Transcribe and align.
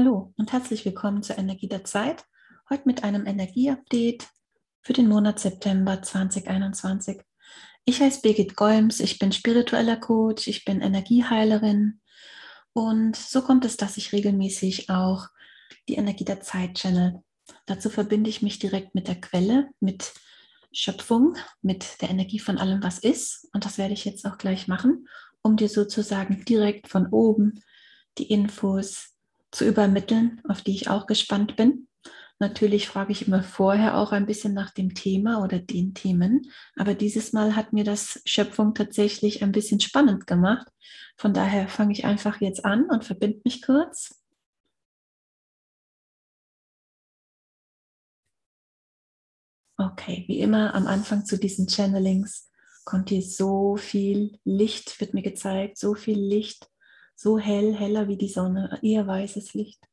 Hallo 0.00 0.32
und 0.38 0.50
herzlich 0.50 0.86
willkommen 0.86 1.22
zur 1.22 1.36
Energie 1.36 1.68
der 1.68 1.84
Zeit. 1.84 2.24
Heute 2.70 2.84
mit 2.86 3.04
einem 3.04 3.26
Energieupdate 3.26 4.26
für 4.80 4.94
den 4.94 5.08
Monat 5.08 5.38
September 5.38 6.00
2021. 6.00 7.20
Ich 7.84 8.00
heiße 8.00 8.22
Birgit 8.22 8.56
Golms, 8.56 9.00
ich 9.00 9.18
bin 9.18 9.30
spiritueller 9.30 9.98
Coach, 9.98 10.48
ich 10.48 10.64
bin 10.64 10.80
Energieheilerin 10.80 12.00
und 12.72 13.14
so 13.14 13.42
kommt 13.42 13.66
es, 13.66 13.76
dass 13.76 13.98
ich 13.98 14.14
regelmäßig 14.14 14.88
auch 14.88 15.26
die 15.86 15.96
Energie 15.96 16.24
der 16.24 16.40
Zeit 16.40 16.78
channel. 16.78 17.22
Dazu 17.66 17.90
verbinde 17.90 18.30
ich 18.30 18.40
mich 18.40 18.58
direkt 18.58 18.94
mit 18.94 19.06
der 19.06 19.20
Quelle, 19.20 19.68
mit 19.80 20.14
Schöpfung, 20.72 21.36
mit 21.60 22.00
der 22.00 22.08
Energie 22.08 22.38
von 22.38 22.56
allem, 22.56 22.82
was 22.82 23.00
ist. 23.00 23.50
Und 23.52 23.66
das 23.66 23.76
werde 23.76 23.92
ich 23.92 24.06
jetzt 24.06 24.24
auch 24.24 24.38
gleich 24.38 24.66
machen, 24.66 25.06
um 25.42 25.58
dir 25.58 25.68
sozusagen 25.68 26.42
direkt 26.46 26.88
von 26.88 27.08
oben 27.08 27.60
die 28.16 28.30
Infos 28.30 29.10
zu 29.50 29.66
übermitteln, 29.66 30.40
auf 30.48 30.62
die 30.62 30.74
ich 30.74 30.88
auch 30.88 31.06
gespannt 31.06 31.56
bin. 31.56 31.88
Natürlich 32.38 32.88
frage 32.88 33.12
ich 33.12 33.26
immer 33.26 33.42
vorher 33.42 33.98
auch 33.98 34.12
ein 34.12 34.24
bisschen 34.24 34.54
nach 34.54 34.70
dem 34.70 34.94
Thema 34.94 35.44
oder 35.44 35.58
den 35.58 35.92
Themen, 35.92 36.50
aber 36.74 36.94
dieses 36.94 37.34
Mal 37.34 37.54
hat 37.54 37.74
mir 37.74 37.84
das 37.84 38.22
Schöpfung 38.24 38.72
tatsächlich 38.74 39.42
ein 39.42 39.52
bisschen 39.52 39.80
spannend 39.80 40.26
gemacht. 40.26 40.66
Von 41.18 41.34
daher 41.34 41.68
fange 41.68 41.92
ich 41.92 42.06
einfach 42.06 42.40
jetzt 42.40 42.64
an 42.64 42.88
und 42.88 43.04
verbinde 43.04 43.42
mich 43.44 43.60
kurz. 43.60 44.22
Okay, 49.76 50.24
wie 50.28 50.40
immer 50.40 50.74
am 50.74 50.86
Anfang 50.86 51.26
zu 51.26 51.38
diesen 51.38 51.66
Channelings 51.68 52.50
kommt 52.84 53.10
hier 53.10 53.22
so 53.22 53.76
viel 53.76 54.38
Licht, 54.44 54.98
wird 55.00 55.12
mir 55.14 55.22
gezeigt, 55.22 55.78
so 55.78 55.94
viel 55.94 56.18
Licht, 56.18 56.69
so 57.20 57.38
hell, 57.38 57.74
heller 57.74 58.08
wie 58.08 58.16
die 58.16 58.30
Sonne, 58.30 58.78
eher 58.80 59.06
weißes 59.06 59.52
Licht. 59.52 59.86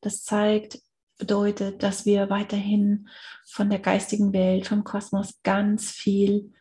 Das 0.00 0.22
zeigt, 0.22 0.78
bedeutet, 1.18 1.82
dass 1.82 2.06
wir 2.06 2.30
weiterhin 2.30 3.08
von 3.46 3.68
der 3.68 3.80
geistigen 3.80 4.32
Welt, 4.32 4.68
vom 4.68 4.84
Kosmos 4.84 5.40
ganz 5.42 5.90
viel 5.90 6.52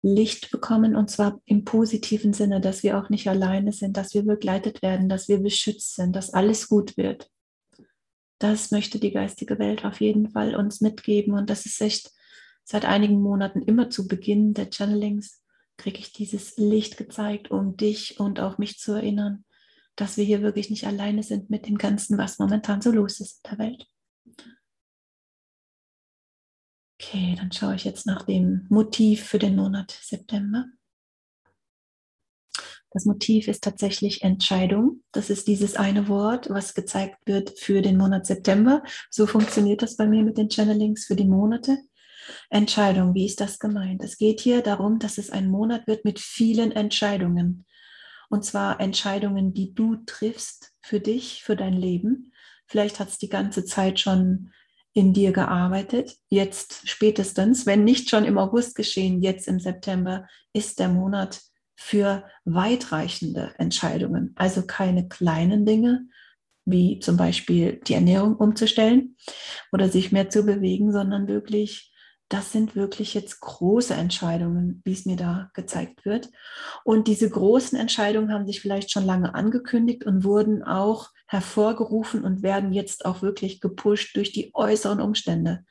Licht 0.00 0.52
bekommen 0.52 0.94
und 0.94 1.10
zwar 1.10 1.40
im 1.44 1.64
positiven 1.64 2.34
Sinne, 2.34 2.60
dass 2.60 2.84
wir 2.84 2.96
auch 2.96 3.08
nicht 3.08 3.26
alleine 3.26 3.72
sind, 3.72 3.96
dass 3.96 4.14
wir 4.14 4.22
begleitet 4.22 4.80
werden, 4.80 5.08
dass 5.08 5.28
wir 5.28 5.40
beschützt 5.42 5.96
sind, 5.96 6.14
dass 6.14 6.32
alles 6.32 6.68
gut 6.68 6.96
wird. 6.96 7.28
Das 8.38 8.70
möchte 8.70 9.00
die 9.00 9.12
geistige 9.12 9.58
Welt 9.58 9.84
auf 9.84 10.00
jeden 10.00 10.30
Fall 10.30 10.54
uns 10.54 10.80
mitgeben 10.80 11.34
und 11.34 11.50
das 11.50 11.66
ist 11.66 11.80
echt 11.80 12.12
seit 12.62 12.84
einigen 12.84 13.20
Monaten 13.20 13.60
immer 13.62 13.90
zu 13.90 14.06
Beginn 14.06 14.54
der 14.54 14.70
Channelings 14.70 15.43
kriege 15.76 15.98
ich 15.98 16.12
dieses 16.12 16.56
Licht 16.56 16.96
gezeigt, 16.96 17.50
um 17.50 17.76
dich 17.76 18.20
und 18.20 18.40
auch 18.40 18.58
mich 18.58 18.78
zu 18.78 18.92
erinnern, 18.92 19.44
dass 19.96 20.16
wir 20.16 20.24
hier 20.24 20.42
wirklich 20.42 20.70
nicht 20.70 20.86
alleine 20.86 21.22
sind 21.22 21.50
mit 21.50 21.66
dem 21.66 21.78
Ganzen, 21.78 22.18
was 22.18 22.38
momentan 22.38 22.82
so 22.82 22.90
los 22.90 23.20
ist 23.20 23.44
in 23.44 23.50
der 23.50 23.66
Welt. 23.66 23.86
Okay, 27.00 27.34
dann 27.36 27.52
schaue 27.52 27.74
ich 27.74 27.84
jetzt 27.84 28.06
nach 28.06 28.22
dem 28.22 28.66
Motiv 28.70 29.24
für 29.24 29.38
den 29.38 29.56
Monat 29.56 29.90
September. 29.90 30.66
Das 32.92 33.04
Motiv 33.06 33.48
ist 33.48 33.64
tatsächlich 33.64 34.22
Entscheidung. 34.22 35.02
Das 35.10 35.28
ist 35.28 35.48
dieses 35.48 35.74
eine 35.74 36.06
Wort, 36.06 36.48
was 36.48 36.74
gezeigt 36.74 37.18
wird 37.26 37.58
für 37.58 37.82
den 37.82 37.96
Monat 37.96 38.24
September. 38.24 38.84
So 39.10 39.26
funktioniert 39.26 39.82
das 39.82 39.96
bei 39.96 40.06
mir 40.06 40.22
mit 40.22 40.38
den 40.38 40.48
Channelings 40.48 41.04
für 41.04 41.16
die 41.16 41.26
Monate. 41.26 41.78
Entscheidung, 42.50 43.14
wie 43.14 43.26
ist 43.26 43.40
das 43.40 43.58
gemeint? 43.58 44.02
Es 44.02 44.18
geht 44.18 44.40
hier 44.40 44.62
darum, 44.62 44.98
dass 44.98 45.18
es 45.18 45.30
ein 45.30 45.48
Monat 45.48 45.86
wird 45.86 46.04
mit 46.04 46.20
vielen 46.20 46.72
Entscheidungen. 46.72 47.66
Und 48.30 48.44
zwar 48.44 48.80
Entscheidungen, 48.80 49.54
die 49.54 49.74
du 49.74 49.96
triffst 50.06 50.72
für 50.80 51.00
dich, 51.00 51.42
für 51.42 51.56
dein 51.56 51.74
Leben. 51.74 52.32
Vielleicht 52.66 52.98
hat 52.98 53.08
es 53.08 53.18
die 53.18 53.28
ganze 53.28 53.64
Zeit 53.64 54.00
schon 54.00 54.50
in 54.92 55.12
dir 55.12 55.32
gearbeitet. 55.32 56.16
Jetzt 56.30 56.88
spätestens, 56.88 57.66
wenn 57.66 57.84
nicht 57.84 58.08
schon 58.08 58.24
im 58.24 58.38
August 58.38 58.76
geschehen, 58.76 59.22
jetzt 59.22 59.48
im 59.48 59.60
September 59.60 60.26
ist 60.52 60.78
der 60.78 60.88
Monat 60.88 61.42
für 61.76 62.24
weitreichende 62.44 63.52
Entscheidungen. 63.58 64.32
Also 64.36 64.62
keine 64.66 65.08
kleinen 65.08 65.66
Dinge, 65.66 66.06
wie 66.64 67.00
zum 67.00 67.16
Beispiel 67.16 67.80
die 67.86 67.94
Ernährung 67.94 68.36
umzustellen 68.36 69.16
oder 69.72 69.88
sich 69.88 70.12
mehr 70.12 70.30
zu 70.30 70.44
bewegen, 70.44 70.92
sondern 70.92 71.28
wirklich 71.28 71.93
das 72.34 72.50
sind 72.50 72.74
wirklich 72.74 73.14
jetzt 73.14 73.40
große 73.40 73.94
Entscheidungen, 73.94 74.82
wie 74.84 74.92
es 74.92 75.06
mir 75.06 75.14
da 75.14 75.52
gezeigt 75.54 76.04
wird. 76.04 76.30
Und 76.82 77.06
diese 77.06 77.30
großen 77.30 77.78
Entscheidungen 77.78 78.32
haben 78.32 78.44
sich 78.44 78.60
vielleicht 78.60 78.90
schon 78.90 79.06
lange 79.06 79.36
angekündigt 79.36 80.04
und 80.04 80.24
wurden 80.24 80.64
auch 80.64 81.10
hervorgerufen 81.28 82.24
und 82.24 82.42
werden 82.42 82.72
jetzt 82.72 83.04
auch 83.04 83.22
wirklich 83.22 83.60
gepusht 83.60 84.16
durch 84.16 84.32
die 84.32 84.50
äußeren 84.52 85.00
Umstände. 85.00 85.64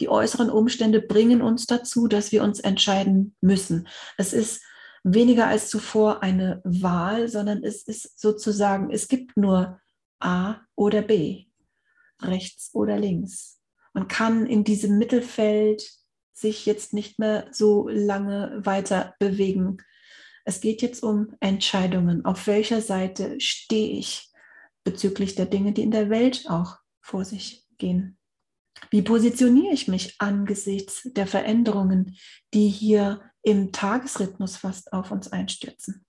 Die 0.00 0.08
äußeren 0.08 0.48
Umstände 0.48 1.02
bringen 1.02 1.42
uns 1.42 1.66
dazu, 1.66 2.08
dass 2.08 2.32
wir 2.32 2.42
uns 2.42 2.60
entscheiden 2.60 3.36
müssen. 3.42 3.86
Es 4.16 4.32
ist 4.32 4.62
weniger 5.04 5.48
als 5.48 5.68
zuvor 5.68 6.22
eine 6.22 6.62
Wahl, 6.64 7.28
sondern 7.28 7.62
es 7.62 7.82
ist 7.82 8.18
sozusagen, 8.18 8.90
es 8.90 9.08
gibt 9.08 9.36
nur 9.36 9.82
A 10.18 10.60
oder 10.76 11.02
B, 11.02 11.44
rechts 12.22 12.70
oder 12.72 12.98
links. 12.98 13.60
Man 13.92 14.08
kann 14.08 14.46
in 14.46 14.64
diesem 14.64 14.96
Mittelfeld 14.96 16.05
sich 16.36 16.66
jetzt 16.66 16.92
nicht 16.92 17.18
mehr 17.18 17.48
so 17.50 17.88
lange 17.88 18.60
weiter 18.64 19.14
bewegen. 19.18 19.78
Es 20.44 20.60
geht 20.60 20.82
jetzt 20.82 21.02
um 21.02 21.34
Entscheidungen. 21.40 22.24
Auf 22.24 22.46
welcher 22.46 22.80
Seite 22.80 23.40
stehe 23.40 23.98
ich 23.98 24.30
bezüglich 24.84 25.34
der 25.34 25.46
Dinge, 25.46 25.72
die 25.72 25.82
in 25.82 25.90
der 25.90 26.10
Welt 26.10 26.46
auch 26.48 26.76
vor 27.00 27.24
sich 27.24 27.64
gehen? 27.78 28.18
Wie 28.90 29.02
positioniere 29.02 29.72
ich 29.72 29.88
mich 29.88 30.16
angesichts 30.18 31.02
der 31.04 31.26
Veränderungen, 31.26 32.16
die 32.52 32.68
hier 32.68 33.22
im 33.42 33.72
Tagesrhythmus 33.72 34.56
fast 34.56 34.92
auf 34.92 35.10
uns 35.10 35.32
einstürzen? 35.32 36.06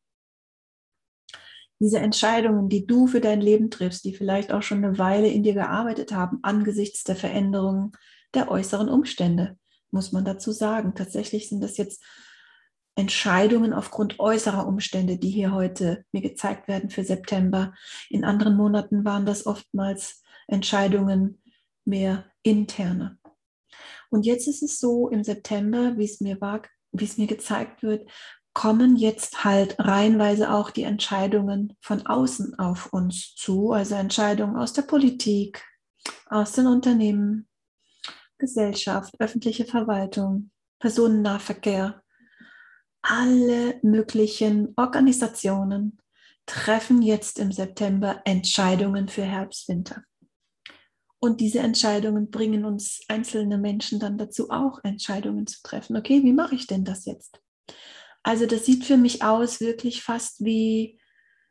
diese 1.79 1.99
Entscheidungen, 1.99 2.69
die 2.69 2.87
du 2.87 3.07
für 3.07 3.21
dein 3.21 3.41
Leben 3.41 3.69
triffst, 3.69 4.03
die 4.03 4.13
vielleicht 4.13 4.51
auch 4.51 4.63
schon 4.63 4.83
eine 4.83 4.97
Weile 4.97 5.27
in 5.27 5.43
dir 5.43 5.53
gearbeitet 5.53 6.11
haben, 6.11 6.39
angesichts 6.41 7.03
der 7.03 7.15
Veränderungen 7.15 7.91
der 8.33 8.49
äußeren 8.49 8.89
Umstände, 8.89 9.57
muss 9.91 10.11
man 10.11 10.25
dazu 10.25 10.51
sagen. 10.51 10.93
Tatsächlich 10.95 11.49
sind 11.49 11.61
das 11.61 11.77
jetzt 11.77 12.03
Entscheidungen 12.95 13.73
aufgrund 13.73 14.19
äußerer 14.19 14.65
Umstände, 14.65 15.17
die 15.17 15.29
hier 15.29 15.53
heute 15.53 16.03
mir 16.11 16.21
gezeigt 16.21 16.67
werden 16.67 16.89
für 16.89 17.03
September. 17.03 17.73
In 18.09 18.25
anderen 18.25 18.57
Monaten 18.57 19.05
waren 19.05 19.25
das 19.25 19.45
oftmals 19.45 20.23
Entscheidungen 20.47 21.41
mehr 21.85 22.25
interne. 22.41 23.19
Und 24.09 24.25
jetzt 24.25 24.47
ist 24.47 24.63
es 24.63 24.79
so 24.79 25.09
im 25.09 25.23
September, 25.23 25.97
wie 25.97 26.05
es 26.05 26.21
mir 26.21 26.41
war, 26.41 26.61
wie 26.91 27.05
es 27.05 27.17
mir 27.17 27.27
gezeigt 27.27 27.83
wird, 27.83 28.09
kommen 28.53 28.95
jetzt 28.95 29.43
halt 29.43 29.75
reihenweise 29.77 30.51
auch 30.51 30.71
die 30.71 30.81
Entscheidungen 30.81 31.77
von 31.79 32.07
außen 32.07 32.57
auf 32.57 32.91
uns 32.91 33.35
zu, 33.35 33.71
also 33.71 33.93
Entscheidungen 33.93 34.57
aus 34.57 34.73
der 34.73 34.81
Politik, 34.81 35.63
aus 36.25 36.53
den 36.53 36.65
Unternehmen, 36.65 37.46
Gesellschaft, 38.37 39.13
öffentliche 39.19 39.65
Verwaltung, 39.65 40.51
Personennahverkehr. 40.79 42.01
Alle 43.01 43.79
möglichen 43.83 44.73
Organisationen 44.75 45.99
treffen 46.45 47.01
jetzt 47.01 47.39
im 47.39 47.51
September 47.51 48.21
Entscheidungen 48.25 49.09
für 49.09 49.23
Herbst, 49.23 49.67
Winter. 49.67 50.03
Und 51.19 51.41
diese 51.41 51.59
Entscheidungen 51.59 52.29
bringen 52.29 52.63
uns 52.63 53.01
einzelne 53.07 53.57
Menschen 53.57 53.99
dann 53.99 54.17
dazu, 54.17 54.49
auch 54.49 54.79
Entscheidungen 54.83 55.47
zu 55.47 55.61
treffen. 55.63 55.97
Okay, 55.97 56.23
wie 56.23 56.33
mache 56.33 56.55
ich 56.55 56.67
denn 56.67 56.85
das 56.85 57.05
jetzt? 57.05 57.41
Also 58.23 58.45
das 58.45 58.65
sieht 58.65 58.85
für 58.85 58.97
mich 58.97 59.23
aus 59.23 59.59
wirklich 59.59 60.03
fast 60.03 60.43
wie, 60.43 60.99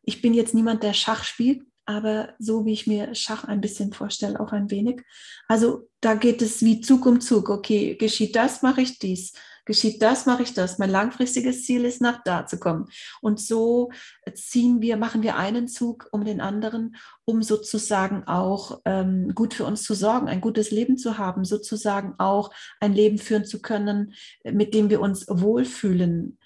ich 0.03 0.23
bin 0.23 0.35
jetzt 0.35 0.55
niemand, 0.55 0.83
der 0.83 0.93
Schach 0.93 1.25
spielt, 1.25 1.63
aber 1.87 2.35
so 2.39 2.65
wie 2.67 2.73
ich 2.73 2.87
mir 2.87 3.15
Schach 3.15 3.45
ein 3.45 3.61
bisschen 3.61 3.93
vorstelle, 3.93 4.39
auch 4.39 4.53
ein 4.53 4.71
wenig. 4.71 5.03
Also 5.49 5.89
da 6.01 6.15
geht 6.15 6.43
es 6.43 6.63
wie 6.63 6.81
Zug 6.81 7.07
um 7.07 7.21
Zug. 7.21 7.49
Okay, 7.49 7.97
geschieht 7.97 8.37
das, 8.37 8.63
mache 8.63 8.83
ich 8.83 8.99
dies. 8.99 9.33
Geschieht 9.65 10.01
das, 10.01 10.27
mache 10.27 10.45
ich 10.45 10.55
das. 10.55 10.79
Mein 10.79 10.91
langfristiges 10.91 11.65
Ziel 11.65 11.85
ist, 11.85 12.01
nach 12.01 12.23
da 12.23 12.47
zu 12.47 12.59
kommen. 12.59 12.87
Und 13.21 13.41
so 13.41 13.91
ziehen 14.35 14.81
wir, 14.81 14.97
machen 14.97 15.23
wir 15.23 15.37
einen 15.37 15.67
Zug 15.67 16.09
um 16.13 16.25
den 16.25 16.41
anderen, 16.41 16.97
um 17.25 17.43
sozusagen 17.43 18.25
auch 18.25 18.81
ähm, 18.85 19.35
gut 19.35 19.55
für 19.55 19.65
uns 19.65 19.83
zu 19.83 19.95
sorgen, 19.95 20.29
ein 20.29 20.41
gutes 20.41 20.71
Leben 20.71 20.99
zu 20.99 21.19
haben, 21.19 21.45
sozusagen 21.45 22.15
auch 22.19 22.51
ein 22.79 22.93
Leben 22.93 23.19
führen 23.19 23.45
zu 23.45 23.61
können, 23.61 24.15
mit 24.45 24.73
dem 24.75 24.89
wir 24.91 25.01
uns 25.01 25.27
wohlfühlen 25.29 26.39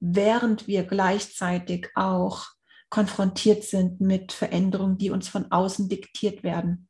während 0.00 0.66
wir 0.66 0.84
gleichzeitig 0.84 1.88
auch 1.94 2.46
konfrontiert 2.88 3.64
sind 3.64 4.00
mit 4.00 4.32
Veränderungen, 4.32 4.98
die 4.98 5.10
uns 5.10 5.28
von 5.28 5.50
außen 5.50 5.88
diktiert 5.88 6.42
werden. 6.42 6.88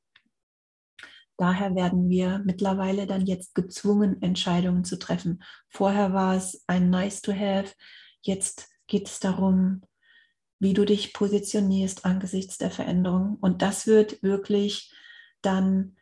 Daher 1.38 1.74
werden 1.74 2.08
wir 2.08 2.40
mittlerweile 2.44 3.06
dann 3.06 3.26
jetzt 3.26 3.54
gezwungen, 3.54 4.22
Entscheidungen 4.22 4.84
zu 4.84 4.98
treffen. 4.98 5.42
Vorher 5.68 6.12
war 6.12 6.34
es 6.34 6.64
ein 6.66 6.88
Nice 6.88 7.20
to 7.20 7.32
Have, 7.32 7.72
jetzt 8.22 8.68
geht 8.86 9.08
es 9.08 9.20
darum, 9.20 9.82
wie 10.58 10.72
du 10.72 10.84
dich 10.86 11.12
positionierst 11.12 12.06
angesichts 12.06 12.56
der 12.56 12.70
Veränderung. 12.70 13.36
Und 13.40 13.60
das 13.60 13.86
wird 13.86 14.22
wirklich 14.22 14.92
dann, 15.42 15.96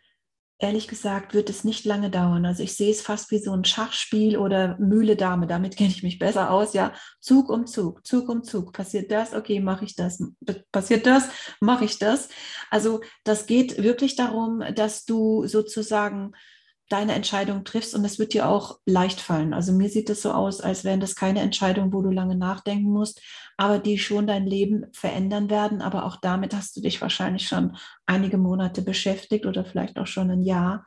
ehrlich 0.58 0.88
gesagt, 0.88 1.34
wird 1.34 1.50
es 1.50 1.64
nicht 1.64 1.84
lange 1.84 2.10
dauern. 2.10 2.46
Also 2.46 2.62
ich 2.62 2.76
sehe 2.76 2.90
es 2.90 3.02
fast 3.02 3.30
wie 3.30 3.38
so 3.38 3.52
ein 3.52 3.64
Schachspiel 3.64 4.38
oder 4.38 4.78
Mühle 4.78 5.16
Dame. 5.16 5.46
Damit 5.46 5.76
kenne 5.76 5.90
ich 5.90 6.02
mich 6.02 6.18
besser 6.18 6.50
aus. 6.50 6.74
Ja, 6.74 6.92
Zug 7.20 7.50
um 7.50 7.66
Zug, 7.66 8.06
Zug 8.06 8.28
um 8.28 8.44
Zug. 8.44 8.72
Passiert 8.72 9.10
das? 9.10 9.34
Okay, 9.34 9.60
mache 9.60 9.84
ich 9.84 9.96
das. 9.96 10.22
Passiert 10.72 11.06
das? 11.06 11.28
Mache 11.60 11.84
ich 11.84 11.98
das. 11.98 12.28
Also 12.70 13.00
das 13.24 13.46
geht 13.46 13.82
wirklich 13.82 14.16
darum, 14.16 14.62
dass 14.74 15.04
du 15.04 15.46
sozusagen 15.46 16.32
deine 16.88 17.14
Entscheidung 17.14 17.64
triffst 17.64 17.94
und 17.94 18.04
es 18.04 18.18
wird 18.18 18.34
dir 18.34 18.48
auch 18.48 18.78
leicht 18.84 19.20
fallen. 19.20 19.54
Also 19.54 19.72
mir 19.72 19.88
sieht 19.88 20.10
es 20.10 20.22
so 20.22 20.32
aus, 20.32 20.60
als 20.60 20.84
wären 20.84 21.00
das 21.00 21.14
keine 21.14 21.40
Entscheidungen, 21.40 21.92
wo 21.92 22.02
du 22.02 22.10
lange 22.10 22.36
nachdenken 22.36 22.90
musst, 22.90 23.22
aber 23.56 23.78
die 23.78 23.98
schon 23.98 24.26
dein 24.26 24.46
Leben 24.46 24.86
verändern 24.92 25.48
werden. 25.48 25.80
Aber 25.80 26.04
auch 26.04 26.16
damit 26.16 26.54
hast 26.54 26.76
du 26.76 26.80
dich 26.80 27.00
wahrscheinlich 27.00 27.48
schon 27.48 27.76
einige 28.06 28.36
Monate 28.36 28.82
beschäftigt 28.82 29.46
oder 29.46 29.64
vielleicht 29.64 29.98
auch 29.98 30.06
schon 30.06 30.30
ein 30.30 30.42
Jahr. 30.42 30.84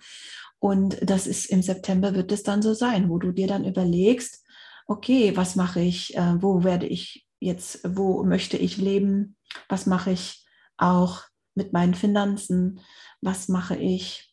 Und 0.59 0.97
das 1.01 1.27
ist 1.27 1.45
im 1.47 1.61
September 1.61 2.13
wird 2.13 2.31
es 2.31 2.43
dann 2.43 2.61
so 2.61 2.73
sein, 2.73 3.09
wo 3.09 3.17
du 3.17 3.31
dir 3.31 3.47
dann 3.47 3.65
überlegst, 3.65 4.43
okay, 4.87 5.35
was 5.35 5.55
mache 5.55 5.81
ich, 5.81 6.15
äh, 6.15 6.41
wo 6.41 6.63
werde 6.63 6.87
ich 6.87 7.27
jetzt, 7.39 7.81
wo 7.83 8.23
möchte 8.23 8.57
ich 8.57 8.77
leben, 8.77 9.35
was 9.69 9.85
mache 9.85 10.11
ich 10.11 10.45
auch 10.77 11.23
mit 11.55 11.73
meinen 11.73 11.93
Finanzen, 11.93 12.79
was 13.21 13.47
mache 13.47 13.75
ich 13.75 14.26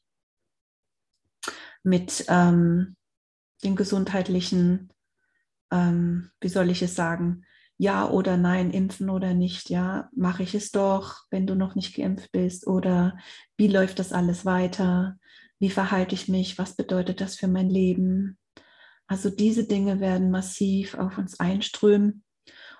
mit 1.85 2.25
ähm, 2.29 2.97
den 3.63 3.77
gesundheitlichen, 3.77 4.93
ähm, 5.71 6.31
wie 6.41 6.49
soll 6.49 6.71
ich 6.71 6.83
es 6.83 6.97
sagen, 6.97 7.45
ja 7.77 8.09
oder 8.09 8.37
nein, 8.37 8.71
impfen 8.71 9.11
oder 9.11 9.35
nicht, 9.35 9.71
ja, 9.71 10.09
mache 10.15 10.43
ich 10.43 10.55
es 10.55 10.71
doch, 10.71 11.23
wenn 11.31 11.47
du 11.47 11.55
noch 11.55 11.75
nicht 11.75 11.95
geimpft 11.95 12.33
bist 12.33 12.67
oder 12.67 13.17
wie 13.57 13.69
läuft 13.69 13.99
das 13.99 14.13
alles 14.13 14.45
weiter, 14.45 15.19
wie 15.59 15.71
verhalte 15.71 16.15
ich 16.15 16.29
mich, 16.29 16.59
was 16.59 16.77
bedeutet 16.77 17.21
das 17.21 17.37
für 17.37 17.49
mein 17.49 17.69
Leben. 17.69 18.39
Also 19.07 19.31
diese 19.31 19.67
Dinge 19.67 20.01
werden 20.01 20.31
massiv 20.31 20.95
auf 20.95 21.19
uns 21.19 21.39
einströmen 21.41 22.25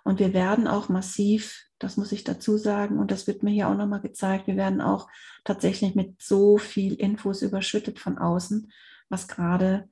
und 0.05 0.21
wir 0.21 0.33
werden 0.33 0.67
auch 0.69 0.89
massiv, 0.89 1.65
das 1.79 1.97
muss 1.97 2.13
ich 2.13 2.25
dazu 2.25 2.57
sagen, 2.57 2.99
und 2.99 3.11
das 3.11 3.27
wird 3.27 3.43
mir 3.43 3.51
hier 3.51 3.69
auch 3.69 3.77
nochmal 3.77 4.01
gezeigt, 4.01 4.47
wir 4.47 4.57
werden 4.57 4.81
auch 4.81 5.09
tatsächlich 5.45 5.95
mit 5.95 6.23
so 6.23 6.57
viel 6.57 6.95
Infos 6.95 7.43
überschüttet 7.43 7.99
von 7.99 8.19
außen, 8.19 8.71
was 9.15 9.29
gerade 9.29 9.89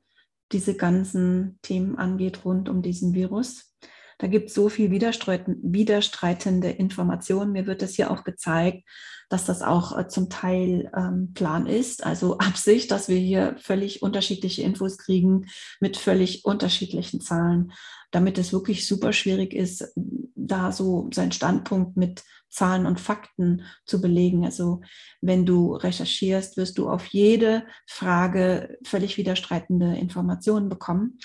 diese 0.50 0.74
ganzen 0.74 1.60
Themen 1.62 1.96
angeht 1.96 2.44
rund 2.44 2.68
um 2.68 2.82
diesen 2.82 3.14
Virus. 3.14 3.72
Da 4.18 4.26
gibt 4.26 4.48
es 4.48 4.54
so 4.54 4.68
viel 4.68 4.90
widerstreitende 4.90 6.70
Informationen. 6.70 7.52
Mir 7.52 7.66
wird 7.66 7.82
das 7.82 7.94
hier 7.94 8.10
auch 8.10 8.24
gezeigt, 8.24 8.84
dass 9.28 9.44
das 9.44 9.62
auch 9.62 9.96
äh, 9.96 10.08
zum 10.08 10.28
Teil 10.28 10.90
ähm, 10.96 11.32
Plan 11.34 11.66
ist, 11.66 12.04
also 12.04 12.38
Absicht, 12.48 12.90
dass 12.90 13.08
wir 13.08 13.16
hier 13.16 13.56
völlig 13.60 14.02
unterschiedliche 14.02 14.62
Infos 14.62 14.98
kriegen 14.98 15.46
mit 15.80 15.96
völlig 15.96 16.44
unterschiedlichen 16.44 17.20
Zahlen, 17.20 17.72
damit 18.12 18.38
es 18.38 18.52
wirklich 18.52 18.86
super 18.86 19.12
schwierig 19.12 19.52
ist, 19.52 19.92
da 20.36 20.70
so 20.70 21.10
seinen 21.12 21.32
Standpunkt 21.32 21.96
mit 21.96 22.22
Zahlen 22.48 22.86
und 22.86 23.00
Fakten 23.00 23.62
zu 23.86 24.00
belegen. 24.00 24.44
Also 24.44 24.82
wenn 25.20 25.44
du 25.46 25.74
recherchierst, 25.74 26.56
wirst 26.56 26.78
du 26.78 26.88
auf 26.88 27.06
jede 27.06 27.66
Frage 27.86 28.78
völlig 28.84 29.16
widerstreitende 29.16 29.96
Informationen 29.96 30.68
bekommen. 30.68 31.18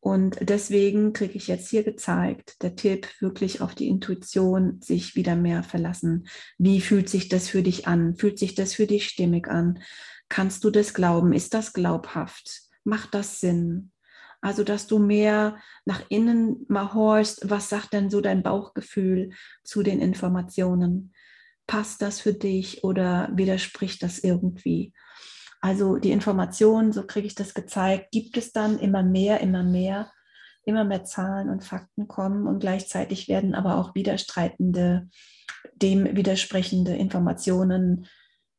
Und 0.00 0.36
deswegen 0.40 1.12
kriege 1.12 1.34
ich 1.34 1.46
jetzt 1.46 1.70
hier 1.70 1.84
gezeigt, 1.84 2.60
der 2.62 2.74
Tipp, 2.74 3.06
wirklich 3.20 3.60
auf 3.60 3.76
die 3.76 3.86
Intuition 3.86 4.80
sich 4.82 5.14
wieder 5.14 5.36
mehr 5.36 5.62
verlassen. 5.62 6.26
Wie 6.58 6.80
fühlt 6.80 7.08
sich 7.08 7.28
das 7.28 7.48
für 7.48 7.62
dich 7.62 7.86
an? 7.86 8.16
Fühlt 8.16 8.36
sich 8.40 8.56
das 8.56 8.74
für 8.74 8.88
dich 8.88 9.08
stimmig 9.08 9.46
an? 9.46 9.78
Kannst 10.28 10.64
du 10.64 10.70
das 10.70 10.92
glauben? 10.92 11.32
Ist 11.32 11.54
das 11.54 11.72
glaubhaft? 11.72 12.62
Macht 12.82 13.14
das 13.14 13.38
Sinn? 13.38 13.91
Also, 14.42 14.64
dass 14.64 14.88
du 14.88 14.98
mehr 14.98 15.56
nach 15.84 16.02
innen 16.08 16.66
mal 16.68 16.92
horchst, 16.92 17.48
was 17.48 17.68
sagt 17.68 17.92
denn 17.92 18.10
so 18.10 18.20
dein 18.20 18.42
Bauchgefühl 18.42 19.30
zu 19.62 19.84
den 19.84 20.00
Informationen? 20.00 21.14
Passt 21.68 22.02
das 22.02 22.20
für 22.20 22.34
dich 22.34 22.82
oder 22.82 23.30
widerspricht 23.32 24.02
das 24.02 24.18
irgendwie? 24.18 24.92
Also 25.60 25.96
die 25.96 26.10
Informationen, 26.10 26.92
so 26.92 27.06
kriege 27.06 27.28
ich 27.28 27.36
das 27.36 27.54
gezeigt, 27.54 28.10
gibt 28.10 28.36
es 28.36 28.50
dann 28.50 28.80
immer 28.80 29.04
mehr, 29.04 29.40
immer 29.40 29.62
mehr, 29.62 30.10
immer 30.64 30.82
mehr 30.82 31.04
Zahlen 31.04 31.48
und 31.48 31.62
Fakten 31.62 32.08
kommen 32.08 32.48
und 32.48 32.58
gleichzeitig 32.58 33.28
werden 33.28 33.54
aber 33.54 33.76
auch 33.76 33.94
widerstreitende, 33.94 35.08
dem 35.76 36.16
widersprechende 36.16 36.96
Informationen 36.96 38.08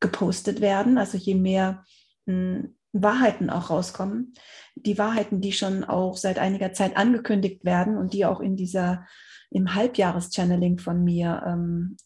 gepostet 0.00 0.62
werden. 0.62 0.96
Also 0.96 1.18
je 1.18 1.34
mehr 1.34 1.84
hm, 2.26 2.74
Wahrheiten 2.94 3.50
auch 3.50 3.70
rauskommen, 3.70 4.34
die 4.76 4.98
Wahrheiten, 4.98 5.40
die 5.40 5.52
schon 5.52 5.84
auch 5.84 6.16
seit 6.16 6.38
einiger 6.38 6.72
Zeit 6.72 6.96
angekündigt 6.96 7.64
werden 7.64 7.98
und 7.98 8.12
die 8.12 8.24
auch 8.24 8.40
in 8.40 8.56
dieser 8.56 9.06
im 9.50 9.74
Halbjahreschanneling 9.74 10.78
von 10.78 11.04
mir 11.04 11.42
ähm, 11.46 11.96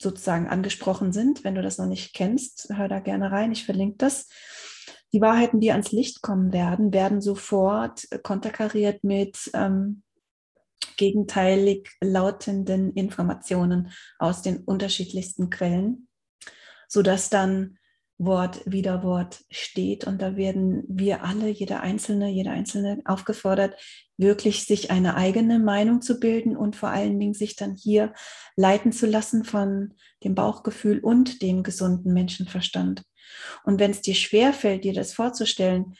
sozusagen 0.00 0.48
angesprochen 0.48 1.12
sind. 1.12 1.44
Wenn 1.44 1.54
du 1.54 1.62
das 1.62 1.78
noch 1.78 1.86
nicht 1.86 2.14
kennst, 2.14 2.68
hör 2.74 2.88
da 2.88 3.00
gerne 3.00 3.32
rein. 3.32 3.52
Ich 3.52 3.64
verlinke 3.64 3.96
das. 3.98 4.28
Die 5.12 5.20
Wahrheiten, 5.20 5.60
die 5.60 5.70
ans 5.70 5.92
Licht 5.92 6.22
kommen 6.22 6.52
werden, 6.52 6.92
werden 6.92 7.20
sofort 7.20 8.06
konterkariert 8.22 9.04
mit 9.04 9.50
ähm, 9.54 10.02
gegenteilig 10.96 11.88
lautenden 12.00 12.92
Informationen 12.92 13.90
aus 14.18 14.42
den 14.42 14.58
unterschiedlichsten 14.58 15.50
Quellen, 15.50 16.08
sodass 16.88 17.30
dann 17.30 17.78
Wort 18.18 18.60
wieder 18.64 19.02
Wort 19.02 19.44
steht. 19.50 20.06
Und 20.06 20.22
da 20.22 20.36
werden 20.36 20.84
wir 20.88 21.24
alle, 21.24 21.48
jeder 21.48 21.80
Einzelne, 21.80 22.30
jeder 22.30 22.52
Einzelne 22.52 23.00
aufgefordert, 23.04 23.80
wirklich 24.16 24.64
sich 24.64 24.90
eine 24.90 25.16
eigene 25.16 25.58
Meinung 25.58 26.00
zu 26.00 26.20
bilden 26.20 26.56
und 26.56 26.76
vor 26.76 26.90
allen 26.90 27.18
Dingen 27.18 27.34
sich 27.34 27.56
dann 27.56 27.74
hier 27.74 28.12
leiten 28.56 28.92
zu 28.92 29.06
lassen 29.06 29.44
von 29.44 29.94
dem 30.22 30.34
Bauchgefühl 30.34 31.00
und 31.00 31.42
dem 31.42 31.64
gesunden 31.64 32.12
Menschenverstand. 32.12 33.02
Und 33.64 33.80
wenn 33.80 33.90
es 33.90 34.00
dir 34.00 34.14
schwerfällt, 34.14 34.84
dir 34.84 34.92
das 34.92 35.12
vorzustellen, 35.12 35.94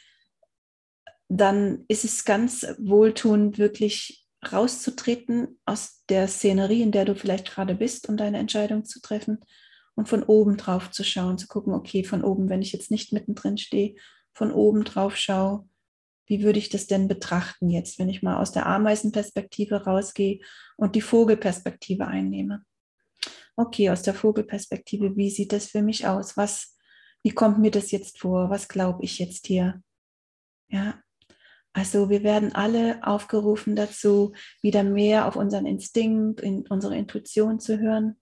dann 1.27 1.83
ist 1.89 2.05
es 2.05 2.23
ganz 2.23 2.65
wohltuend, 2.77 3.57
wirklich 3.57 4.25
rauszutreten 4.51 5.59
aus 5.65 6.03
der 6.07 6.27
Szenerie, 6.27 6.83
in 6.83 6.91
der 6.91 7.03
du 7.03 7.15
vielleicht 7.15 7.51
gerade 7.51 7.75
bist, 7.75 8.07
um 8.07 8.15
deine 8.15 8.37
Entscheidung 8.37 8.85
zu 8.85 9.01
treffen 9.01 9.39
und 9.95 10.09
von 10.09 10.23
oben 10.23 10.57
drauf 10.57 10.91
zu 10.91 11.03
schauen, 11.03 11.37
zu 11.37 11.47
gucken, 11.47 11.73
okay, 11.73 12.03
von 12.03 12.23
oben, 12.23 12.49
wenn 12.49 12.61
ich 12.61 12.73
jetzt 12.73 12.91
nicht 12.91 13.13
mittendrin 13.13 13.57
stehe, 13.57 13.95
von 14.33 14.51
oben 14.51 14.83
drauf 14.83 15.15
schaue, 15.15 15.67
wie 16.27 16.43
würde 16.43 16.59
ich 16.59 16.69
das 16.69 16.87
denn 16.87 17.07
betrachten 17.07 17.69
jetzt, 17.69 17.99
wenn 17.99 18.09
ich 18.09 18.23
mal 18.23 18.37
aus 18.37 18.51
der 18.51 18.65
Ameisenperspektive 18.65 19.85
rausgehe 19.85 20.39
und 20.75 20.95
die 20.95 21.01
Vogelperspektive 21.01 22.07
einnehme? 22.07 22.63
Okay, 23.55 23.89
aus 23.89 24.01
der 24.01 24.13
Vogelperspektive, 24.13 25.15
wie 25.15 25.29
sieht 25.29 25.53
das 25.53 25.67
für 25.67 25.81
mich 25.81 26.07
aus? 26.07 26.35
Was, 26.35 26.77
wie 27.23 27.31
kommt 27.31 27.59
mir 27.59 27.71
das 27.71 27.91
jetzt 27.91 28.19
vor? 28.19 28.49
Was 28.49 28.67
glaube 28.67 29.03
ich 29.03 29.19
jetzt 29.19 29.47
hier? 29.47 29.81
Ja, 30.67 30.99
also 31.71 32.09
wir 32.09 32.23
werden 32.23 32.53
alle 32.53 33.05
aufgerufen 33.05 33.75
dazu, 33.75 34.33
wieder 34.61 34.83
mehr 34.83 35.27
auf 35.27 35.35
unseren 35.35 35.65
Instinkt, 35.65 36.41
in 36.41 36.67
unsere 36.67 36.97
Intuition 36.97 37.59
zu 37.59 37.79
hören 37.79 38.17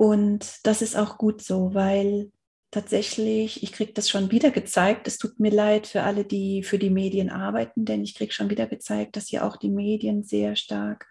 und 0.00 0.60
das 0.64 0.80
ist 0.80 0.96
auch 0.96 1.18
gut 1.18 1.42
so, 1.42 1.74
weil 1.74 2.32
tatsächlich, 2.70 3.62
ich 3.62 3.70
kriege 3.70 3.92
das 3.92 4.08
schon 4.08 4.30
wieder 4.30 4.50
gezeigt. 4.50 5.06
Es 5.06 5.18
tut 5.18 5.38
mir 5.38 5.50
leid 5.50 5.86
für 5.86 6.04
alle, 6.04 6.24
die 6.24 6.62
für 6.62 6.78
die 6.78 6.88
Medien 6.88 7.28
arbeiten, 7.28 7.84
denn 7.84 8.02
ich 8.02 8.14
kriege 8.14 8.32
schon 8.32 8.48
wieder 8.48 8.66
gezeigt, 8.66 9.14
dass 9.16 9.28
hier 9.28 9.44
auch 9.44 9.58
die 9.58 9.68
Medien 9.68 10.22
sehr 10.22 10.56
stark 10.56 11.06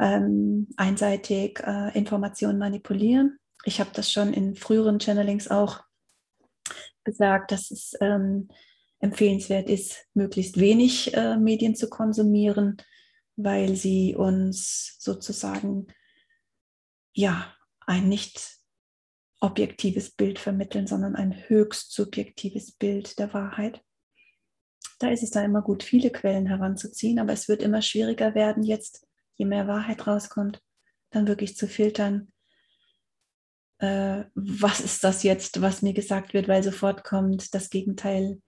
ähm, 0.00 0.66
einseitig 0.76 1.60
äh, 1.64 1.96
Informationen 1.96 2.58
manipulieren. 2.58 3.38
Ich 3.64 3.78
habe 3.78 3.90
das 3.92 4.10
schon 4.10 4.34
in 4.34 4.56
früheren 4.56 4.98
Channelings 4.98 5.46
auch 5.46 5.78
gesagt, 7.04 7.52
dass 7.52 7.70
es 7.70 7.92
ähm, 8.00 8.48
empfehlenswert 8.98 9.70
ist, 9.70 10.08
möglichst 10.14 10.58
wenig 10.58 11.14
äh, 11.14 11.36
Medien 11.36 11.76
zu 11.76 11.88
konsumieren, 11.88 12.76
weil 13.36 13.76
sie 13.76 14.16
uns 14.16 14.96
sozusagen 14.98 15.86
ja 17.12 17.54
ein 17.90 18.08
nicht 18.08 18.60
objektives 19.40 20.12
Bild 20.12 20.38
vermitteln, 20.38 20.86
sondern 20.86 21.16
ein 21.16 21.48
höchst 21.48 21.92
subjektives 21.92 22.70
Bild 22.70 23.18
der 23.18 23.34
Wahrheit. 23.34 23.82
Da 25.00 25.10
ist 25.10 25.24
es 25.24 25.32
dann 25.32 25.46
immer 25.46 25.60
gut, 25.60 25.82
viele 25.82 26.10
Quellen 26.10 26.46
heranzuziehen, 26.46 27.18
aber 27.18 27.32
es 27.32 27.48
wird 27.48 27.62
immer 27.62 27.82
schwieriger 27.82 28.36
werden, 28.36 28.62
jetzt, 28.62 29.08
je 29.34 29.44
mehr 29.44 29.66
Wahrheit 29.66 30.06
rauskommt, 30.06 30.62
dann 31.10 31.26
wirklich 31.26 31.56
zu 31.56 31.66
filtern, 31.66 32.32
äh, 33.78 34.24
was 34.34 34.80
ist 34.80 35.02
das 35.02 35.24
jetzt, 35.24 35.60
was 35.60 35.82
mir 35.82 35.92
gesagt 35.92 36.32
wird, 36.32 36.46
weil 36.46 36.62
sofort 36.62 37.02
kommt 37.02 37.54
das 37.54 37.70
Gegenteil 37.70 38.40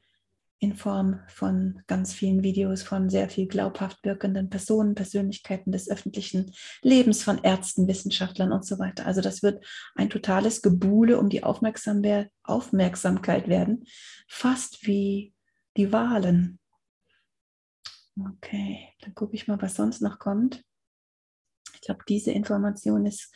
in 0.63 0.77
Form 0.77 1.19
von 1.27 1.83
ganz 1.89 2.15
vielen 2.15 2.45
Videos 2.45 2.85
von 2.85 3.11
sehr 3.11 3.29
viel 3.29 3.49
glaubhaft 3.49 4.05
wirkenden 4.05 4.49
Personen, 4.49 4.95
Persönlichkeiten 4.95 5.73
des 5.73 5.91
öffentlichen 5.91 6.55
Lebens, 6.83 7.25
von 7.25 7.43
Ärzten, 7.43 7.89
Wissenschaftlern 7.89 8.53
und 8.53 8.65
so 8.65 8.79
weiter. 8.79 9.05
Also 9.05 9.21
das 9.21 9.43
wird 9.43 9.67
ein 9.97 10.09
totales 10.09 10.63
Gebuhle 10.63 11.19
um 11.19 11.31
die 11.31 11.43
Aufmerksamkeit 11.43 12.29
werden, 13.49 13.85
fast 14.29 14.87
wie 14.87 15.35
die 15.77 15.93
Wahlen. 15.93 16.61
Okay, 18.17 18.89
dann 19.01 19.17
gucke 19.17 19.35
ich 19.35 19.49
mal, 19.49 19.61
was 19.61 19.75
sonst 19.75 20.01
noch 20.01 20.21
kommt. 20.21 20.63
Ich 21.75 21.81
glaube, 21.81 22.05
diese 22.09 22.31
Information 22.31 23.05
ist 23.05 23.35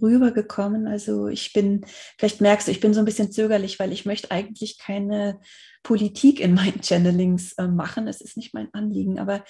rübergekommen. 0.00 0.86
Also 0.86 1.28
ich 1.28 1.52
bin, 1.52 1.84
vielleicht 2.18 2.40
merkst 2.40 2.68
du, 2.68 2.72
ich 2.72 2.80
bin 2.80 2.94
so 2.94 3.00
ein 3.00 3.06
bisschen 3.06 3.32
zögerlich, 3.32 3.78
weil 3.78 3.92
ich 3.92 4.06
möchte 4.06 4.30
eigentlich 4.30 4.78
keine 4.78 5.40
Politik 5.82 6.40
in 6.40 6.54
meinen 6.54 6.82
Channelings 6.82 7.52
äh, 7.54 7.68
machen. 7.68 8.08
Es 8.08 8.20
ist 8.20 8.36
nicht 8.36 8.54
mein 8.54 8.72
Anliegen, 8.72 9.18
aber 9.18 9.44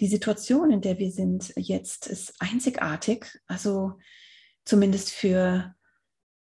die 0.00 0.08
Situation, 0.08 0.70
in 0.70 0.80
der 0.80 0.98
wir 0.98 1.10
sind 1.10 1.52
jetzt, 1.56 2.06
ist 2.06 2.34
einzigartig. 2.40 3.26
Also 3.46 3.92
zumindest 4.64 5.10
für, 5.10 5.74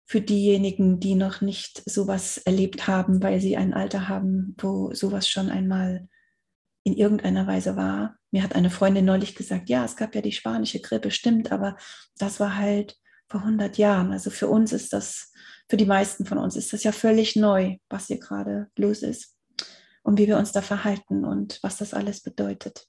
für 0.06 0.20
diejenigen, 0.20 1.00
die 1.00 1.14
noch 1.14 1.40
nicht 1.40 1.82
sowas 1.88 2.38
erlebt 2.38 2.86
haben, 2.86 3.22
weil 3.22 3.40
sie 3.40 3.56
ein 3.56 3.74
Alter 3.74 4.08
haben, 4.08 4.54
wo 4.58 4.92
sowas 4.92 5.28
schon 5.28 5.50
einmal 5.50 6.08
in 6.84 6.94
irgendeiner 6.94 7.46
Weise 7.46 7.76
war. 7.76 8.16
Mir 8.30 8.42
hat 8.42 8.54
eine 8.54 8.70
Freundin 8.70 9.06
neulich 9.06 9.34
gesagt, 9.34 9.68
ja, 9.68 9.84
es 9.84 9.96
gab 9.96 10.14
ja 10.14 10.20
die 10.20 10.32
spanische 10.32 10.80
Grippe, 10.80 11.10
stimmt, 11.10 11.50
aber 11.50 11.76
das 12.18 12.40
war 12.40 12.56
halt 12.56 12.98
vor 13.28 13.40
100 13.40 13.78
Jahren. 13.78 14.12
Also 14.12 14.30
für 14.30 14.48
uns 14.48 14.72
ist 14.72 14.92
das, 14.92 15.32
für 15.68 15.76
die 15.76 15.86
meisten 15.86 16.26
von 16.26 16.38
uns 16.38 16.56
ist 16.56 16.72
das 16.72 16.84
ja 16.84 16.92
völlig 16.92 17.36
neu, 17.36 17.76
was 17.88 18.06
hier 18.06 18.18
gerade 18.18 18.68
los 18.76 19.02
ist 19.02 19.36
und 20.02 20.18
wie 20.18 20.26
wir 20.26 20.38
uns 20.38 20.52
da 20.52 20.62
verhalten 20.62 21.24
und 21.24 21.58
was 21.62 21.78
das 21.78 21.94
alles 21.94 22.20
bedeutet. 22.20 22.86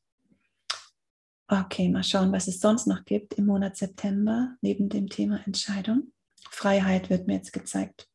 Okay, 1.48 1.90
mal 1.90 2.04
schauen, 2.04 2.32
was 2.32 2.48
es 2.48 2.60
sonst 2.60 2.88
noch 2.88 3.06
gibt 3.06 3.36
im 3.36 3.46
Monat 3.46 3.78
September 3.78 4.56
neben 4.62 4.90
dem 4.90 5.10
Thema 5.10 5.46
Entscheidung. 5.46 6.12
Freiheit 6.50 7.10
wird 7.10 7.28
mir 7.28 7.36
jetzt 7.36 7.54
gezeigt. 7.54 8.08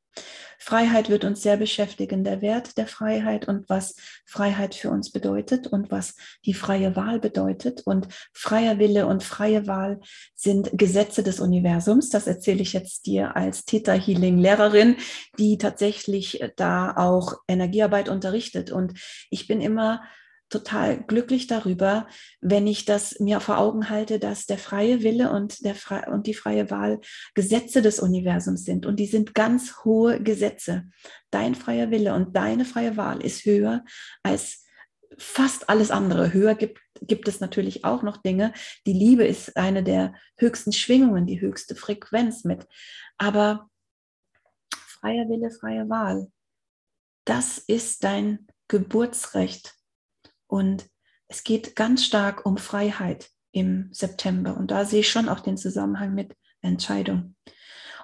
Freiheit 0.62 1.08
wird 1.08 1.24
uns 1.24 1.42
sehr 1.42 1.56
beschäftigen, 1.56 2.22
der 2.22 2.42
Wert 2.42 2.76
der 2.76 2.86
Freiheit 2.86 3.48
und 3.48 3.68
was 3.70 3.96
Freiheit 4.26 4.74
für 4.74 4.90
uns 4.90 5.10
bedeutet 5.10 5.66
und 5.66 5.90
was 5.90 6.16
die 6.44 6.52
freie 6.52 6.94
Wahl 6.96 7.18
bedeutet. 7.18 7.80
Und 7.86 8.08
freier 8.34 8.78
Wille 8.78 9.06
und 9.06 9.24
freie 9.24 9.66
Wahl 9.66 10.00
sind 10.34 10.70
Gesetze 10.74 11.22
des 11.22 11.40
Universums. 11.40 12.10
Das 12.10 12.26
erzähle 12.26 12.60
ich 12.60 12.74
jetzt 12.74 13.06
dir 13.06 13.36
als 13.36 13.64
Theta 13.64 13.94
Healing 13.94 14.36
Lehrerin, 14.36 14.96
die 15.38 15.56
tatsächlich 15.56 16.44
da 16.56 16.94
auch 16.94 17.38
Energiearbeit 17.48 18.10
unterrichtet. 18.10 18.70
Und 18.70 19.00
ich 19.30 19.46
bin 19.46 19.62
immer 19.62 20.02
total 20.50 21.02
glücklich 21.04 21.46
darüber, 21.46 22.06
wenn 22.40 22.66
ich 22.66 22.84
das 22.84 23.18
mir 23.20 23.40
vor 23.40 23.58
Augen 23.58 23.88
halte, 23.88 24.18
dass 24.18 24.46
der 24.46 24.58
freie 24.58 25.02
Wille 25.02 25.30
und, 25.30 25.64
der 25.64 25.74
Fre 25.74 26.10
und 26.10 26.26
die 26.26 26.34
freie 26.34 26.70
Wahl 26.70 27.00
Gesetze 27.34 27.80
des 27.80 28.00
Universums 28.00 28.64
sind. 28.64 28.84
Und 28.84 28.96
die 28.96 29.06
sind 29.06 29.34
ganz 29.34 29.84
hohe 29.84 30.22
Gesetze. 30.22 30.90
Dein 31.30 31.54
freier 31.54 31.90
Wille 31.90 32.14
und 32.14 32.36
deine 32.36 32.64
freie 32.64 32.96
Wahl 32.96 33.22
ist 33.22 33.44
höher 33.44 33.84
als 34.22 34.66
fast 35.16 35.68
alles 35.68 35.90
andere. 35.90 36.32
Höher 36.32 36.54
gibt, 36.54 36.80
gibt 37.00 37.28
es 37.28 37.40
natürlich 37.40 37.84
auch 37.84 38.02
noch 38.02 38.16
Dinge. 38.16 38.52
Die 38.86 38.92
Liebe 38.92 39.24
ist 39.24 39.56
eine 39.56 39.82
der 39.82 40.14
höchsten 40.36 40.72
Schwingungen, 40.72 41.26
die 41.26 41.40
höchste 41.40 41.76
Frequenz 41.76 42.44
mit. 42.44 42.66
Aber 43.18 43.70
freier 44.72 45.28
Wille, 45.28 45.50
freie 45.50 45.88
Wahl, 45.88 46.30
das 47.24 47.58
ist 47.58 48.02
dein 48.02 48.46
Geburtsrecht 48.68 49.79
und 50.50 50.90
es 51.28 51.44
geht 51.44 51.76
ganz 51.76 52.04
stark 52.04 52.44
um 52.44 52.58
Freiheit 52.58 53.30
im 53.52 53.88
September. 53.92 54.56
Und 54.56 54.72
da 54.72 54.84
sehe 54.84 55.00
ich 55.00 55.08
schon 55.08 55.28
auch 55.28 55.38
den 55.38 55.56
Zusammenhang 55.56 56.12
mit 56.12 56.36
Entscheidung. 56.60 57.36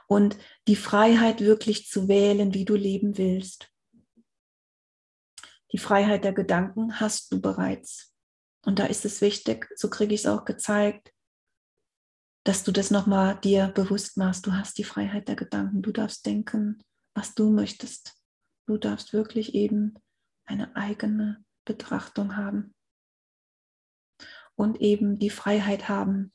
Und 0.06 0.38
die 0.68 0.76
Freiheit 0.76 1.40
wirklich 1.40 1.88
zu 1.88 2.06
wählen, 2.06 2.54
wie 2.54 2.64
du 2.64 2.76
leben 2.76 3.18
willst. 3.18 3.68
Die 5.72 5.78
Freiheit 5.78 6.22
der 6.22 6.32
Gedanken 6.32 7.00
hast 7.00 7.32
du 7.32 7.40
bereits. 7.40 8.14
Und 8.64 8.78
da 8.78 8.86
ist 8.86 9.04
es 9.04 9.20
wichtig, 9.20 9.68
so 9.74 9.90
kriege 9.90 10.14
ich 10.14 10.20
es 10.20 10.26
auch 10.26 10.44
gezeigt, 10.44 11.12
dass 12.44 12.62
du 12.62 12.70
das 12.70 12.92
nochmal 12.92 13.40
dir 13.40 13.68
bewusst 13.74 14.16
machst. 14.16 14.46
Du 14.46 14.52
hast 14.52 14.78
die 14.78 14.84
Freiheit 14.84 15.26
der 15.26 15.34
Gedanken. 15.34 15.82
Du 15.82 15.90
darfst 15.90 16.24
denken, 16.24 16.80
was 17.12 17.34
du 17.34 17.50
möchtest. 17.50 18.14
Du 18.68 18.78
darfst 18.78 19.12
wirklich 19.12 19.54
eben 19.54 19.94
eine 20.44 20.76
eigene 20.76 21.44
Betrachtung 21.66 22.36
haben 22.36 22.74
und 24.54 24.80
eben 24.80 25.18
die 25.18 25.30
Freiheit 25.30 25.90
haben 25.90 26.32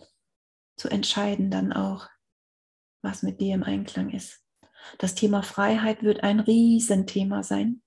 zu 0.78 0.90
entscheiden 0.90 1.50
dann 1.50 1.74
auch, 1.74 2.08
was 3.02 3.24
mit 3.24 3.42
dir 3.42 3.56
im 3.56 3.64
Einklang 3.64 4.12
ist. 4.12 4.40
Das 4.98 5.16
Thema 5.16 5.44
Freiheit 5.44 6.04
wird 6.04 6.24
ein 6.24 6.40
Riesenthema 6.40 7.44
sein. 7.44 7.82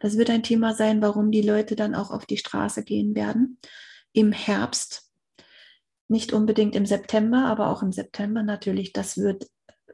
Das 0.00 0.16
wird 0.16 0.30
ein 0.30 0.42
Thema 0.42 0.74
sein, 0.74 1.02
warum 1.02 1.30
die 1.30 1.42
Leute 1.42 1.76
dann 1.76 1.94
auch 1.94 2.10
auf 2.10 2.26
die 2.26 2.36
Straße 2.36 2.84
gehen 2.84 3.14
werden 3.14 3.58
im 4.12 4.32
Herbst. 4.32 5.12
Nicht 6.08 6.32
unbedingt 6.32 6.74
im 6.76 6.86
September, 6.86 7.46
aber 7.46 7.70
auch 7.70 7.82
im 7.82 7.92
September 7.92 8.42
natürlich. 8.42 8.92
Das 8.92 9.18
wird, 9.18 9.46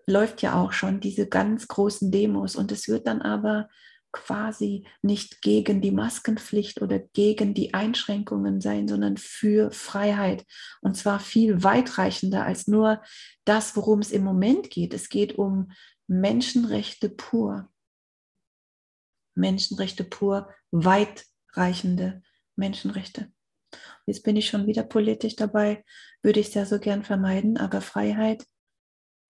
läuft 0.06 0.42
ja 0.42 0.60
auch 0.60 0.72
schon, 0.72 1.00
diese 1.00 1.28
ganz 1.28 1.68
großen 1.68 2.10
Demos. 2.10 2.56
Und 2.56 2.72
es 2.72 2.88
wird 2.88 3.06
dann 3.06 3.22
aber 3.22 3.68
quasi 4.12 4.86
nicht 5.00 5.42
gegen 5.42 5.80
die 5.80 5.90
Maskenpflicht 5.90 6.82
oder 6.82 6.98
gegen 6.98 7.54
die 7.54 7.74
Einschränkungen 7.74 8.60
sein, 8.60 8.86
sondern 8.86 9.16
für 9.16 9.70
Freiheit. 9.72 10.44
Und 10.80 10.96
zwar 10.96 11.18
viel 11.18 11.62
weitreichender 11.62 12.44
als 12.44 12.68
nur 12.68 13.02
das, 13.44 13.74
worum 13.74 14.00
es 14.00 14.12
im 14.12 14.22
Moment 14.22 14.70
geht. 14.70 14.94
Es 14.94 15.08
geht 15.08 15.38
um 15.38 15.72
Menschenrechte 16.06 17.08
pur. 17.08 17.70
Menschenrechte 19.34 20.04
pur, 20.04 20.50
weitreichende 20.70 22.22
Menschenrechte. 22.54 23.32
Jetzt 24.04 24.24
bin 24.24 24.36
ich 24.36 24.48
schon 24.48 24.66
wieder 24.66 24.82
politisch 24.82 25.36
dabei, 25.36 25.84
würde 26.22 26.40
ich 26.40 26.50
sehr 26.50 26.66
so 26.66 26.78
gern 26.78 27.02
vermeiden, 27.02 27.56
aber 27.56 27.80
Freiheit 27.80 28.44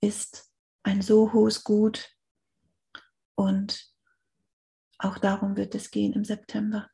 ist 0.00 0.50
ein 0.82 1.02
so 1.02 1.32
hohes 1.32 1.62
Gut 1.62 2.10
und 3.36 3.91
auch 5.02 5.18
darum 5.18 5.56
wird 5.56 5.74
es 5.74 5.90
gehen 5.90 6.12
im 6.12 6.24
September. 6.24 6.88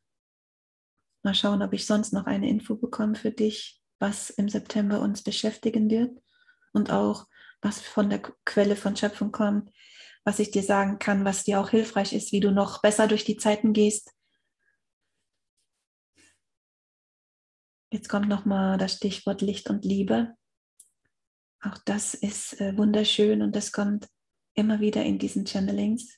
Mal 1.22 1.34
schauen, 1.34 1.62
ob 1.62 1.72
ich 1.74 1.84
sonst 1.84 2.12
noch 2.12 2.24
eine 2.24 2.48
Info 2.48 2.76
bekomme 2.76 3.16
für 3.16 3.30
dich, 3.30 3.82
was 3.98 4.30
im 4.30 4.48
September 4.48 5.00
uns 5.00 5.22
beschäftigen 5.22 5.90
wird 5.90 6.18
und 6.72 6.90
auch 6.90 7.26
was 7.60 7.80
von 7.80 8.08
der 8.08 8.20
Quelle 8.46 8.76
von 8.76 8.96
Schöpfung 8.96 9.30
kommt, 9.30 9.70
was 10.24 10.38
ich 10.38 10.50
dir 10.50 10.62
sagen 10.62 10.98
kann, 10.98 11.24
was 11.24 11.44
dir 11.44 11.60
auch 11.60 11.70
hilfreich 11.70 12.12
ist, 12.12 12.32
wie 12.32 12.40
du 12.40 12.50
noch 12.50 12.80
besser 12.80 13.08
durch 13.08 13.24
die 13.24 13.36
Zeiten 13.36 13.72
gehst. 13.72 14.14
Jetzt 17.90 18.08
kommt 18.08 18.28
nochmal 18.28 18.78
das 18.78 18.94
Stichwort 18.94 19.42
Licht 19.42 19.68
und 19.68 19.84
Liebe. 19.84 20.34
Auch 21.60 21.76
das 21.84 22.14
ist 22.14 22.60
äh, 22.60 22.76
wunderschön 22.76 23.42
und 23.42 23.56
das 23.56 23.72
kommt 23.72 24.08
immer 24.54 24.80
wieder 24.80 25.04
in 25.04 25.18
diesen 25.18 25.44
Channelings 25.44 26.17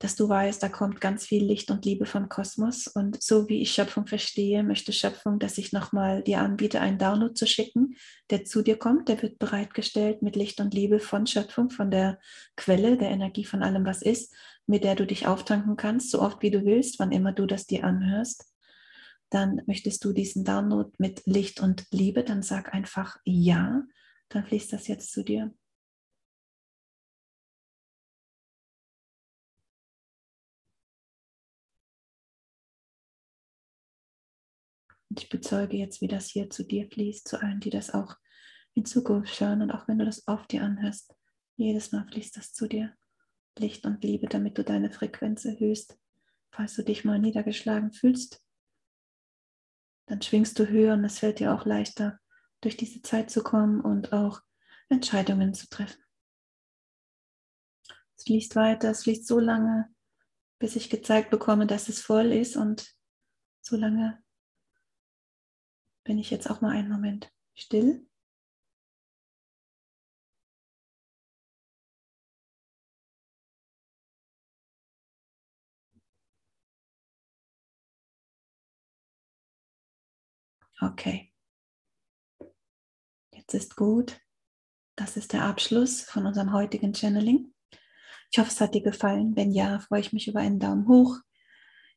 dass 0.00 0.16
du 0.16 0.30
weißt, 0.30 0.62
da 0.62 0.70
kommt 0.70 0.98
ganz 1.02 1.26
viel 1.26 1.44
Licht 1.44 1.70
und 1.70 1.84
Liebe 1.84 2.06
vom 2.06 2.30
Kosmos. 2.30 2.86
Und 2.86 3.22
so 3.22 3.50
wie 3.50 3.60
ich 3.60 3.70
Schöpfung 3.70 4.06
verstehe, 4.06 4.62
möchte 4.62 4.94
Schöpfung, 4.94 5.38
dass 5.38 5.58
ich 5.58 5.72
nochmal 5.72 6.22
dir 6.22 6.40
anbiete, 6.40 6.80
einen 6.80 6.96
Download 6.96 7.34
zu 7.34 7.46
schicken, 7.46 7.96
der 8.30 8.46
zu 8.46 8.62
dir 8.62 8.78
kommt. 8.78 9.10
Der 9.10 9.20
wird 9.20 9.38
bereitgestellt 9.38 10.22
mit 10.22 10.36
Licht 10.36 10.58
und 10.58 10.72
Liebe 10.72 11.00
von 11.00 11.26
Schöpfung, 11.26 11.68
von 11.68 11.90
der 11.90 12.18
Quelle, 12.56 12.96
der 12.96 13.10
Energie 13.10 13.44
von 13.44 13.62
allem, 13.62 13.84
was 13.84 14.00
ist, 14.00 14.34
mit 14.66 14.84
der 14.84 14.94
du 14.94 15.06
dich 15.06 15.26
auftanken 15.26 15.76
kannst, 15.76 16.10
so 16.10 16.22
oft 16.22 16.40
wie 16.40 16.50
du 16.50 16.64
willst, 16.64 16.98
wann 16.98 17.12
immer 17.12 17.32
du 17.32 17.44
das 17.44 17.66
dir 17.66 17.84
anhörst. 17.84 18.46
Dann 19.28 19.60
möchtest 19.66 20.02
du 20.02 20.14
diesen 20.14 20.44
Download 20.44 20.90
mit 20.96 21.22
Licht 21.26 21.60
und 21.60 21.84
Liebe, 21.90 22.24
dann 22.24 22.42
sag 22.42 22.72
einfach 22.72 23.18
ja, 23.26 23.82
dann 24.30 24.46
fließt 24.46 24.72
das 24.72 24.88
jetzt 24.88 25.12
zu 25.12 25.22
dir. 25.22 25.52
Und 35.10 35.20
ich 35.20 35.28
bezeuge 35.28 35.76
jetzt, 35.76 36.00
wie 36.00 36.08
das 36.08 36.28
hier 36.28 36.50
zu 36.50 36.64
dir 36.64 36.88
fließt, 36.88 37.26
zu 37.26 37.40
allen, 37.40 37.60
die 37.60 37.70
das 37.70 37.92
auch 37.92 38.16
in 38.74 38.84
Zukunft 38.84 39.38
hören. 39.40 39.60
Und 39.62 39.72
auch 39.72 39.88
wenn 39.88 39.98
du 39.98 40.04
das 40.04 40.26
auf 40.28 40.46
dir 40.46 40.62
anhörst, 40.62 41.12
jedes 41.56 41.92
Mal 41.92 42.06
fließt 42.06 42.36
das 42.36 42.52
zu 42.52 42.68
dir. 42.68 42.94
Licht 43.58 43.84
und 43.84 44.02
Liebe, 44.04 44.28
damit 44.28 44.56
du 44.56 44.64
deine 44.64 44.90
Frequenz 44.90 45.44
erhöhst. 45.44 45.98
Falls 46.52 46.74
du 46.74 46.82
dich 46.82 47.04
mal 47.04 47.18
niedergeschlagen 47.18 47.92
fühlst, 47.92 48.42
dann 50.06 50.22
schwingst 50.22 50.58
du 50.58 50.68
höher 50.68 50.94
und 50.94 51.04
es 51.04 51.18
fällt 51.18 51.38
dir 51.38 51.54
auch 51.54 51.64
leichter, 51.64 52.18
durch 52.60 52.76
diese 52.76 53.02
Zeit 53.02 53.30
zu 53.30 53.42
kommen 53.42 53.80
und 53.80 54.12
auch 54.12 54.40
Entscheidungen 54.88 55.54
zu 55.54 55.68
treffen. 55.68 56.02
Es 58.16 58.24
fließt 58.24 58.56
weiter, 58.56 58.90
es 58.90 59.04
fließt 59.04 59.26
so 59.26 59.38
lange, 59.38 59.88
bis 60.58 60.76
ich 60.76 60.90
gezeigt 60.90 61.30
bekomme, 61.30 61.66
dass 61.66 61.88
es 61.88 62.00
voll 62.00 62.32
ist. 62.32 62.56
Und 62.56 62.92
so 63.62 63.76
lange 63.76 64.22
bin 66.04 66.18
ich 66.18 66.30
jetzt 66.30 66.50
auch 66.50 66.60
mal 66.60 66.70
einen 66.76 66.90
Moment 66.90 67.32
still. 67.54 68.06
Okay. 80.82 81.30
Jetzt 83.32 83.54
ist 83.54 83.76
gut. 83.76 84.18
Das 84.96 85.16
ist 85.16 85.32
der 85.32 85.44
Abschluss 85.44 86.02
von 86.02 86.26
unserem 86.26 86.52
heutigen 86.52 86.94
Channeling. 86.94 87.52
Ich 88.32 88.38
hoffe, 88.38 88.48
es 88.50 88.60
hat 88.60 88.74
dir 88.74 88.82
gefallen. 88.82 89.36
Wenn 89.36 89.52
ja, 89.52 89.78
freue 89.80 90.00
ich 90.00 90.12
mich 90.12 90.28
über 90.28 90.40
einen 90.40 90.58
Daumen 90.58 90.88
hoch. 90.88 91.18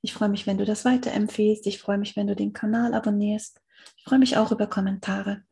Ich 0.02 0.14
freue 0.14 0.30
mich, 0.30 0.48
wenn 0.48 0.58
du 0.58 0.66
das 0.66 0.84
weiterempfehlst. 0.84 1.66
Ich 1.68 1.80
freue 1.80 1.98
mich, 1.98 2.16
wenn 2.18 2.28
du 2.28 2.36
den 2.36 2.52
Kanal 2.54 2.94
abonnierst. 2.94 3.63
Ich 3.98 4.04
freue 4.04 4.20
mich 4.20 4.38
auch 4.38 4.52
über 4.52 4.68
Kommentare. 4.68 5.44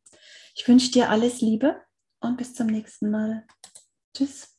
Ich 0.55 0.67
wünsche 0.67 0.91
dir 0.91 1.09
alles 1.09 1.41
Liebe 1.41 1.81
und 2.19 2.37
bis 2.37 2.53
zum 2.53 2.67
nächsten 2.67 3.09
Mal. 3.09 3.45
Tschüss. 4.15 4.50